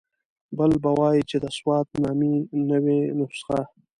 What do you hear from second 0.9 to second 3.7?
وایي چې د سوات نامې نوې نسخه.